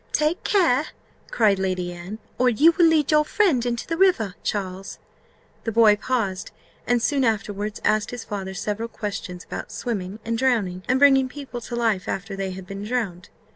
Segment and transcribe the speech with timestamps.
[0.13, 0.85] "Take care,"
[1.29, 4.97] cried Lady Anne, "or you will lead your friend into the river, Charles."
[5.63, 6.49] The boy paused,
[6.87, 11.61] and soon afterwards asked his father several questions about swimming and drowning, and bringing people
[11.61, 13.29] to life after they had been drowned.